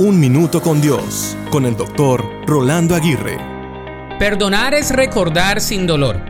Un 0.00 0.18
Minuto 0.18 0.62
con 0.62 0.80
Dios, 0.80 1.36
con 1.50 1.66
el 1.66 1.76
doctor 1.76 2.24
Rolando 2.46 2.94
Aguirre. 2.94 3.36
Perdonar 4.18 4.72
es 4.72 4.92
recordar 4.92 5.60
sin 5.60 5.86
dolor. 5.86 6.22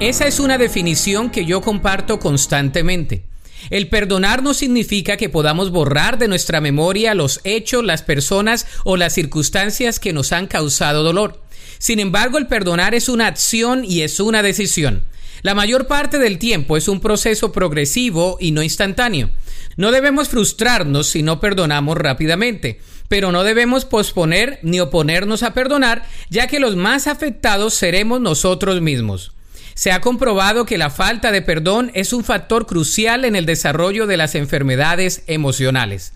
Esa 0.00 0.26
es 0.26 0.40
una 0.40 0.56
definición 0.56 1.28
que 1.28 1.44
yo 1.44 1.60
comparto 1.60 2.18
constantemente. 2.18 3.24
El 3.68 3.90
perdonar 3.90 4.42
no 4.42 4.54
significa 4.54 5.18
que 5.18 5.28
podamos 5.28 5.70
borrar 5.70 6.16
de 6.16 6.28
nuestra 6.28 6.62
memoria 6.62 7.12
los 7.12 7.42
hechos, 7.44 7.84
las 7.84 8.00
personas 8.00 8.66
o 8.84 8.96
las 8.96 9.12
circunstancias 9.12 10.00
que 10.00 10.14
nos 10.14 10.32
han 10.32 10.46
causado 10.46 11.02
dolor. 11.02 11.42
Sin 11.76 12.00
embargo, 12.00 12.38
el 12.38 12.46
perdonar 12.46 12.94
es 12.94 13.10
una 13.10 13.26
acción 13.26 13.84
y 13.84 14.00
es 14.00 14.18
una 14.18 14.42
decisión. 14.42 15.04
La 15.42 15.54
mayor 15.54 15.86
parte 15.86 16.18
del 16.18 16.38
tiempo 16.38 16.78
es 16.78 16.88
un 16.88 17.00
proceso 17.00 17.52
progresivo 17.52 18.38
y 18.40 18.52
no 18.52 18.62
instantáneo. 18.62 19.28
No 19.76 19.92
debemos 19.92 20.30
frustrarnos 20.30 21.06
si 21.06 21.22
no 21.22 21.38
perdonamos 21.38 21.98
rápidamente 21.98 22.80
pero 23.10 23.32
no 23.32 23.42
debemos 23.42 23.86
posponer 23.86 24.60
ni 24.62 24.78
oponernos 24.78 25.42
a 25.42 25.52
perdonar, 25.52 26.04
ya 26.28 26.46
que 26.46 26.60
los 26.60 26.76
más 26.76 27.08
afectados 27.08 27.74
seremos 27.74 28.20
nosotros 28.20 28.80
mismos. 28.80 29.32
Se 29.74 29.90
ha 29.90 30.00
comprobado 30.00 30.64
que 30.64 30.78
la 30.78 30.90
falta 30.90 31.32
de 31.32 31.42
perdón 31.42 31.90
es 31.94 32.12
un 32.12 32.22
factor 32.22 32.66
crucial 32.66 33.24
en 33.24 33.34
el 33.34 33.46
desarrollo 33.46 34.06
de 34.06 34.16
las 34.16 34.36
enfermedades 34.36 35.24
emocionales. 35.26 36.12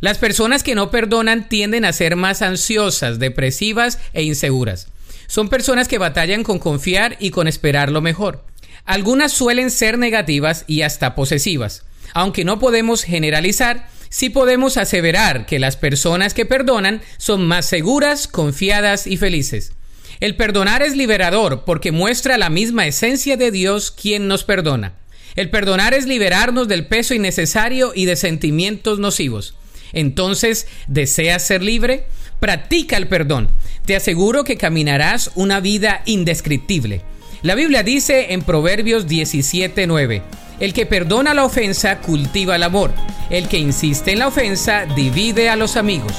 Las 0.00 0.18
personas 0.18 0.62
que 0.62 0.74
no 0.74 0.90
perdonan 0.90 1.48
tienden 1.48 1.86
a 1.86 1.94
ser 1.94 2.14
más 2.14 2.42
ansiosas, 2.42 3.18
depresivas 3.18 3.98
e 4.12 4.22
inseguras. 4.22 4.88
Son 5.26 5.48
personas 5.48 5.88
que 5.88 5.96
batallan 5.96 6.42
con 6.42 6.58
confiar 6.58 7.16
y 7.20 7.30
con 7.30 7.48
esperar 7.48 7.90
lo 7.90 8.02
mejor. 8.02 8.44
Algunas 8.84 9.32
suelen 9.32 9.70
ser 9.70 9.96
negativas 9.96 10.64
y 10.66 10.82
hasta 10.82 11.14
posesivas. 11.14 11.86
Aunque 12.12 12.44
no 12.44 12.58
podemos 12.58 13.02
generalizar, 13.02 13.88
sí 14.14 14.30
podemos 14.30 14.76
aseverar 14.76 15.44
que 15.44 15.58
las 15.58 15.76
personas 15.76 16.34
que 16.34 16.46
perdonan 16.46 17.02
son 17.16 17.48
más 17.48 17.66
seguras, 17.66 18.28
confiadas 18.28 19.08
y 19.08 19.16
felices. 19.16 19.72
El 20.20 20.36
perdonar 20.36 20.82
es 20.82 20.94
liberador 20.94 21.64
porque 21.64 21.90
muestra 21.90 22.38
la 22.38 22.48
misma 22.48 22.86
esencia 22.86 23.36
de 23.36 23.50
Dios 23.50 23.90
quien 23.90 24.28
nos 24.28 24.44
perdona. 24.44 24.94
El 25.34 25.50
perdonar 25.50 25.94
es 25.94 26.06
liberarnos 26.06 26.68
del 26.68 26.86
peso 26.86 27.12
innecesario 27.12 27.90
y 27.92 28.04
de 28.04 28.14
sentimientos 28.14 29.00
nocivos. 29.00 29.56
Entonces, 29.92 30.68
¿deseas 30.86 31.44
ser 31.44 31.64
libre? 31.64 32.06
Practica 32.38 32.96
el 32.96 33.08
perdón. 33.08 33.48
Te 33.84 33.96
aseguro 33.96 34.44
que 34.44 34.56
caminarás 34.56 35.32
una 35.34 35.58
vida 35.58 36.02
indescriptible. 36.06 37.02
La 37.42 37.56
Biblia 37.56 37.82
dice 37.82 38.32
en 38.32 38.42
Proverbios 38.42 39.08
17:9, 39.08 40.22
el 40.60 40.72
que 40.72 40.86
perdona 40.86 41.34
la 41.34 41.44
ofensa 41.44 41.98
cultiva 41.98 42.54
el 42.54 42.62
amor. 42.62 42.94
El 43.34 43.48
que 43.48 43.58
insiste 43.58 44.12
en 44.12 44.20
la 44.20 44.28
ofensa 44.28 44.86
divide 44.86 45.50
a 45.50 45.56
los 45.56 45.76
amigos. 45.76 46.12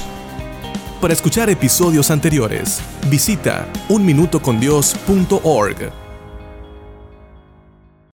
Para 1.00 1.14
escuchar 1.14 1.48
episodios 1.48 2.10
anteriores, 2.10 2.82
visita 3.08 3.66
unminutocondios.org. 3.88 6.05